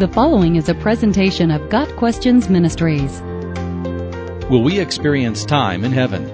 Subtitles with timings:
[0.00, 3.20] The following is a presentation of Got Questions Ministries.
[4.48, 6.24] Will we experience time in heaven?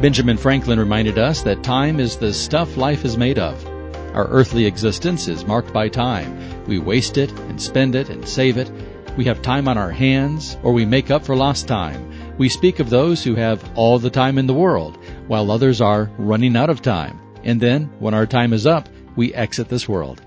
[0.00, 3.66] Benjamin Franklin reminded us that time is the stuff life is made of.
[4.14, 6.64] Our earthly existence is marked by time.
[6.66, 8.70] We waste it and spend it and save it.
[9.16, 12.38] We have time on our hands, or we make up for lost time.
[12.38, 14.96] We speak of those who have all the time in the world,
[15.26, 17.18] while others are running out of time.
[17.42, 20.22] And then, when our time is up, we exit this world.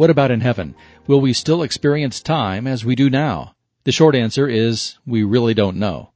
[0.00, 0.74] What about in heaven?
[1.06, 3.54] Will we still experience time as we do now?
[3.84, 6.12] The short answer is we really don't know.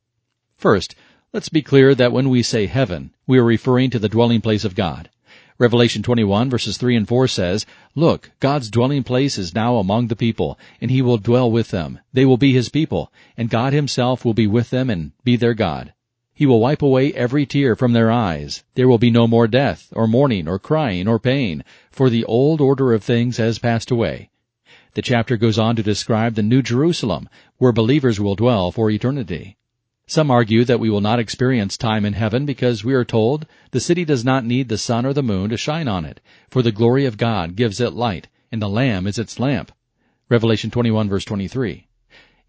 [0.56, 0.94] First,
[1.34, 4.64] let's be clear that when we say heaven, we are referring to the dwelling place
[4.64, 5.10] of God.
[5.58, 10.16] Revelation 21 verses 3 and 4 says, Look, God's dwelling place is now among the
[10.16, 11.98] people, and he will dwell with them.
[12.14, 15.52] They will be his people, and God himself will be with them and be their
[15.52, 15.92] God.
[16.36, 18.64] He will wipe away every tear from their eyes.
[18.74, 22.60] There will be no more death, or mourning, or crying, or pain, for the old
[22.60, 24.30] order of things has passed away.
[24.94, 27.28] The chapter goes on to describe the New Jerusalem,
[27.58, 29.56] where believers will dwell for eternity.
[30.08, 33.78] Some argue that we will not experience time in heaven because we are told the
[33.78, 36.72] city does not need the sun or the moon to shine on it, for the
[36.72, 39.70] glory of God gives it light, and the Lamb is its lamp.
[40.28, 41.86] Revelation 21 verse 23.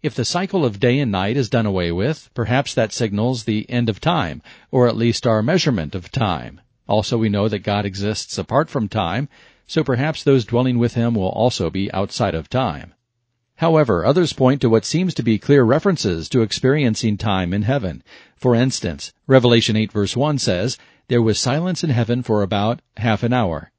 [0.06, 3.68] If the cycle of day and night is done away with, perhaps that signals the
[3.68, 4.40] end of time,
[4.70, 6.60] or at least our measurement of time.
[6.86, 9.28] Also we know that God exists apart from time,
[9.66, 12.94] so perhaps those dwelling with him will also be outside of time.
[13.56, 18.04] However, others point to what seems to be clear references to experiencing time in heaven.
[18.36, 23.24] For instance, Revelation 8 verse 1 says, There was silence in heaven for about half
[23.24, 23.72] an hour.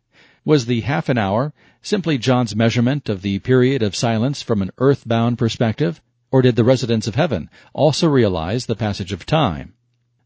[0.44, 4.72] Was the half an hour simply John's measurement of the period of silence from an
[4.78, 6.02] earthbound perspective?
[6.30, 9.73] Or did the residents of heaven also realize the passage of time?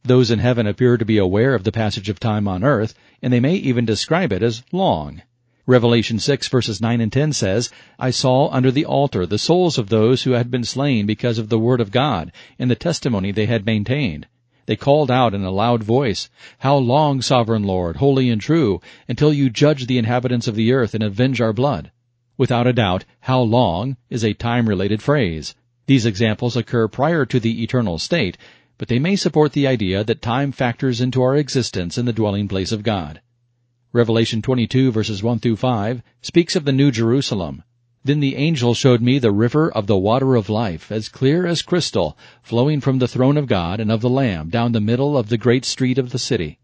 [0.04, 3.32] Those in heaven appear to be aware of the passage of time on earth, and
[3.32, 5.22] they may even describe it as long.
[5.68, 9.90] Revelation 6 verses 9 and 10 says, I saw under the altar the souls of
[9.90, 13.46] those who had been slain because of the word of God and the testimony they
[13.46, 14.26] had maintained.
[14.66, 19.32] They called out in a loud voice, How long, sovereign Lord, holy and true, until
[19.32, 21.92] you judge the inhabitants of the earth and avenge our blood?
[22.38, 25.54] Without a doubt, how long is a time-related phrase.
[25.92, 28.38] These examples occur prior to the eternal state,
[28.78, 32.48] but they may support the idea that time factors into our existence in the dwelling
[32.48, 33.20] place of God.
[33.92, 37.64] Revelation 22 verses 1 through 5 speaks of the New Jerusalem.
[38.06, 41.62] Then the angel showed me the river of the water of life, as clear as
[41.62, 45.28] crystal, flowing from the throne of God and of the Lamb down the middle of
[45.28, 46.58] the great street of the city.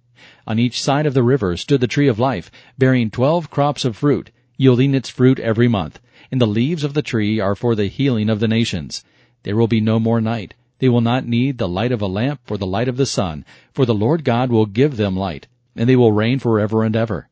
[0.47, 3.97] On each side of the river stood the tree of life, bearing twelve crops of
[3.97, 5.99] fruit, yielding its fruit every month,
[6.31, 9.03] and the leaves of the tree are for the healing of the nations.
[9.43, 10.53] There will be no more night.
[10.79, 13.45] They will not need the light of a lamp or the light of the sun,
[13.73, 17.29] for the Lord God will give them light, and they will reign forever and ever.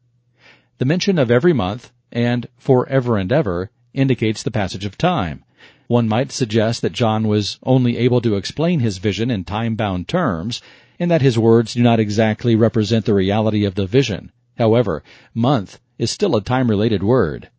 [0.77, 5.43] The mention of every month and forever and ever indicates the passage of time.
[5.87, 10.61] One might suggest that John was only able to explain his vision in time-bound terms,
[10.99, 14.31] and that his words do not exactly represent the reality of the vision.
[14.57, 17.49] However, month is still a time-related word.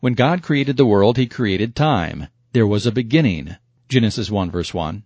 [0.00, 2.28] When God created the world, He created time.
[2.52, 3.56] There was a beginning.
[3.94, 5.04] Genesis 1 verse 1.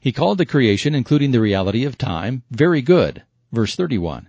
[0.00, 3.22] He called the creation, including the reality of time, very good.
[3.52, 4.28] Verse 31.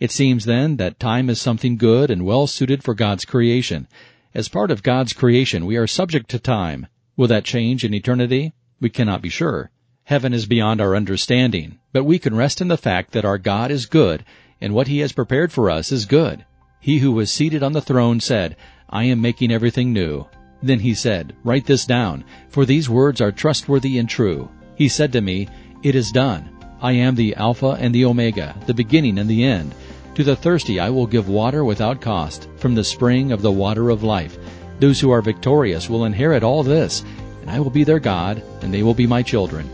[0.00, 3.86] It seems then that time is something good and well suited for God's creation.
[4.34, 6.88] As part of God's creation, we are subject to time.
[7.16, 8.54] Will that change in eternity?
[8.80, 9.70] We cannot be sure.
[10.02, 13.70] Heaven is beyond our understanding, but we can rest in the fact that our God
[13.70, 14.24] is good,
[14.60, 16.44] and what He has prepared for us is good.
[16.80, 18.56] He who was seated on the throne said,
[18.90, 20.26] I am making everything new.
[20.64, 24.48] Then he said, Write this down, for these words are trustworthy and true.
[24.76, 25.46] He said to me,
[25.82, 26.48] It is done.
[26.80, 29.74] I am the Alpha and the Omega, the beginning and the end.
[30.14, 33.90] To the thirsty I will give water without cost, from the spring of the water
[33.90, 34.38] of life.
[34.80, 37.04] Those who are victorious will inherit all this,
[37.42, 39.68] and I will be their God, and they will be my children.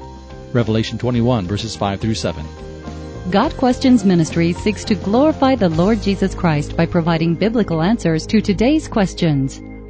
[0.53, 2.45] Revelation 21 verses 5 through 7.
[3.31, 8.41] Got Questions Ministry seeks to glorify the Lord Jesus Christ by providing biblical answers to
[8.41, 9.63] today's questions.